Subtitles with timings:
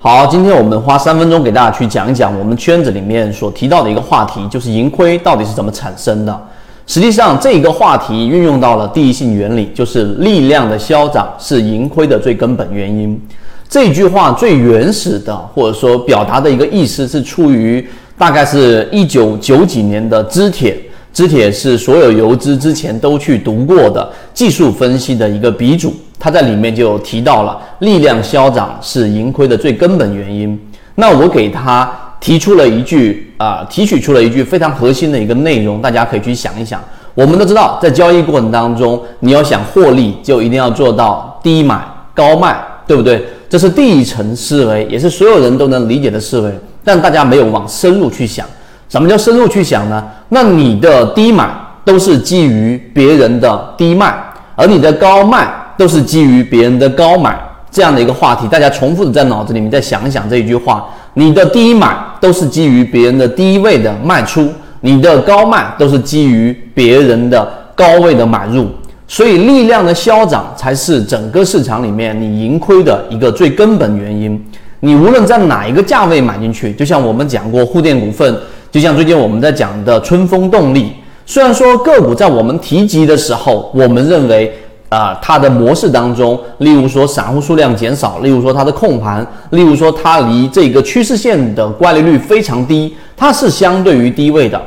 [0.00, 6.40] 好，今天我们花三分钟给大家去讲一讲我们圈子里面所提到的一个话题，就是盈亏到底是怎么产生的。
[6.86, 13.20] 实际上，这个话题运用到了第一性原理，就是力量的消长是盈亏的最根本原因。
[13.68, 17.84] 这句话最原始的，或者说表达的一个意思，是出于
[18.16, 20.80] 大概是一九九几年的知铁。
[21.12, 25.92] 知铁是所有游资之前都去读过的技术分析的一个鼻祖。
[26.18, 30.58] 他在里面就提到了力量消长是盈亏的最根本原因。
[30.96, 31.88] 那我给他
[32.18, 36.82] 提出了一句啊，提取出了一句非常核心的一个内容，大家可以去想一想。
[37.14, 41.80] 我们都知道，在交易过程当中，你要想获利，就一定要做到低买
[42.14, 42.56] 高卖，
[42.86, 43.24] 对不对？
[43.48, 46.52] 这是第一层思维，也是所有人都能理解的思维。
[46.84, 48.44] 但大家没有往深入去想，
[48.88, 50.04] 什么叫深入去想呢？
[50.30, 51.48] 那你的低买
[51.84, 54.14] 都是基于别人的低卖，
[54.56, 55.48] 而你的高卖。
[55.78, 57.38] 都是基于别人的高买
[57.70, 64.48] 这样的一个话题，大家重复的在脑子里面再想一想这一句话：你的低买都是基于别人的低位的卖出，
[64.80, 68.66] 你的高卖都是基于别人的高位的买入。
[69.06, 74.44] 所以力量的消长才是整个市场里面你盈亏的一个最根本原因。
[74.80, 78.36] 你无论在哪一个价位买进去，就像我们讲过沪电股份，
[78.72, 80.92] 就像最近我们在讲的春风动力，
[81.24, 84.52] 虽然说个股在我们提及的时候，我们认为。
[84.88, 94.60] 啊，它的模式当中，例如说散户数量减少，例如说它的控盘，例如说它离这个趋势线的乖离率非常低，它是相对于低位的。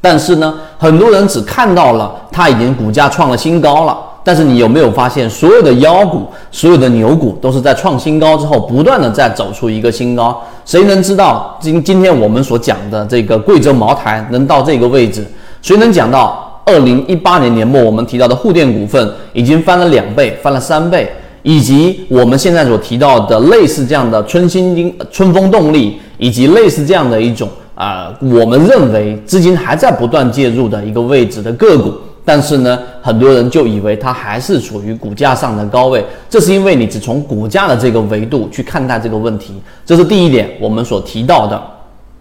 [0.00, 10.40] 但是呢，很多人只看到了它已经股价创了新高了，但是你有没有发现，所有的妖股、所有的牛股都是在创新高之后，不断的在走出一个新高？
[10.66, 15.26] 谁能知道今今天我们所讲的这个贵州茅台能到这个位置？
[15.62, 16.44] 谁能讲到？
[16.68, 21.10] 二零一八年年末，我们提到的沪电股份已经翻了两倍，翻了三倍，
[21.42, 39.54] 以及我们现在所提到的类似这样的春新金、春风动力，以及类似这样的一种啊，我们认为资金还在不断介入的一个位置的个股，但是呢，很多人就以为它还是处于股价上的高位，这是因为你只从股价的这个维度去看待这个问题，
[39.86, 41.58] 这是第一点我们所提到的。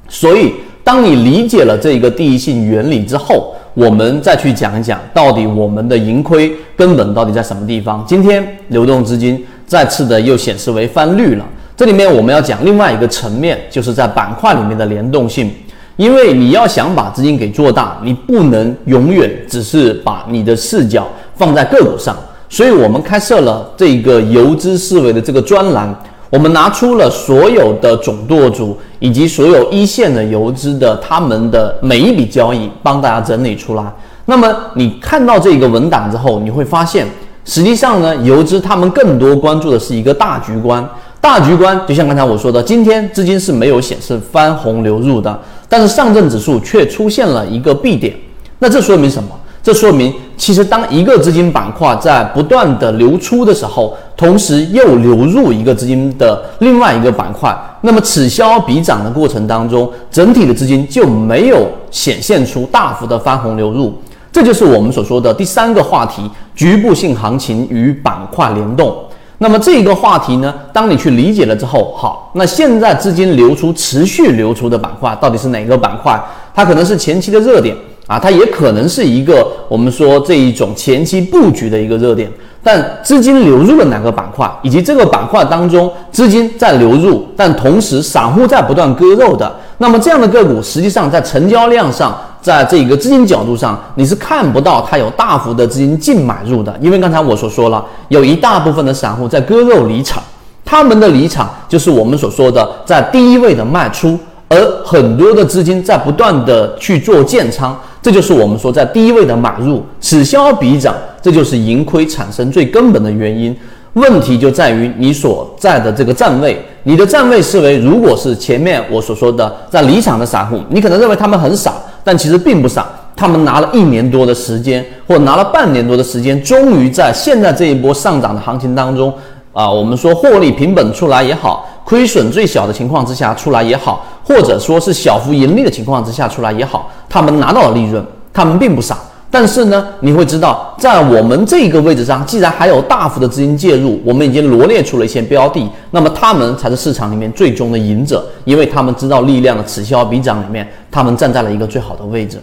[0.08, 0.54] 所以，
[0.86, 8.04] 当你理解了这个第一性原理之后，我们再去讲一讲，到底我们的盈亏根本到底在什么地方？
[8.08, 11.46] 今天流动资金再次的又显示为翻绿了。
[11.76, 15.52] 这里面我们要讲另外一个层面，就是在板块里面的联动性。
[15.96, 22.18] 因为你要想把资金给做大，你不能永远只是把你的视角放在个股上。
[22.50, 25.96] 所以我们开设了这个游资思维的这个专栏。
[26.30, 33.84] 我们拿出了所有的总舵主以及所有一线的游资的他们的每一笔交易，帮大家整理出来。
[34.26, 37.08] 那么你看到这个文档之后，你会发现，
[37.46, 40.86] 实际上呢，游资他们更多关注的是一个大局观。
[41.22, 45.40] 大局观就像刚才我说的，今天资金是没有显示翻红流入的，
[45.70, 48.14] 但是上证指数却出现了一个 B 点。
[48.60, 49.30] 那这说明什么？
[49.64, 63.92] 这说明，其实当一个资金板块在不断的流出的时候，同时又流入一个资金的另外一个板块，那么此消彼长的过程当中，整体的资金就没有显现出大幅的翻红流入。
[64.32, 68.96] 这就是我们所说的第三个话题：局部性行情与板块联动。
[69.40, 76.20] 那么这个话题呢，当你去理解了之后，好，那现在资金流出持续流出的板块到底是哪个板块？
[76.54, 77.76] 它可能是前期的热点。
[78.08, 82.32] 啊，它也可能是一个我们说这一种前期布局的一个热点，
[82.64, 100.24] 但资金流入了哪个板块，以及这个板块当中资金在流入，但同时散户在不断割肉的，那么这样的个股，实际上在成交量上，在这个资金角度上，你是看不到它有大幅的资金净买入的，因为刚才我所说了，有一大部分的散户在割肉离场，
[100.64, 104.18] 他们的离场就是我们所说的在低位的卖出。
[104.50, 113.56] 而很多的资金在不断的去做建仓，这就是我们说在低位的买入，此消彼长，这就是盈亏产生最根本的原因。
[113.94, 121.74] 问题就在于你所在的这个站位，你的站位思维，如果是前面我所说的在离场的散户，你可能认为他们很傻，
[122.04, 122.86] 但其实并不傻，
[123.16, 129.12] 他们拿了一年多的时间，或拿了半年多的时间，终于在现在这一波上涨的行情当中，
[129.52, 131.68] 啊，我们说获利平本出来也好。
[131.84, 138.98] 亏损最小的情况之下出来也好，或者说是小幅盈利的情况之下出来也好，他们拿到了利润，他们并不傻。
[139.32, 152.38] 但是呢，你会知道，在我们这个位置上，既然还有大幅的资金介入，我们已经罗列出了一些标的，那么他们才是市场里面最终的赢者，因为他们知道力量的此消彼长里面，他们站在了一个最好的位置。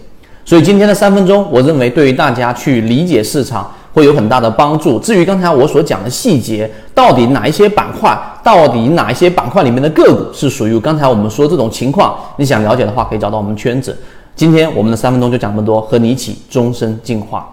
[0.44, 3.70] 所以今天的三分钟，我认为对于大家去理解市场。
[3.94, 4.98] 会有很大的帮助。
[4.98, 13.96] 至于刚才我所讲的细节，到底哪一些板块，到底哪一些板块里面的个股是属于刚才我们说这种情况，你想了解的话，可以找到我们圈子。
[14.36, 17.48] 今天我们的三分钟就讲这么多，和你一起终身进化。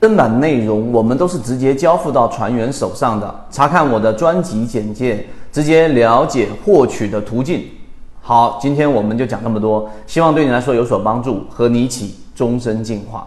[0.00, 7.62] 正版内容我们都是直接交付到船员手上的，查看我的专辑简介，直接了解获取的途径。
[8.20, 13.24] 好，今天我们就讲这么多，希望对你来说有所帮助，和你一起终身进化。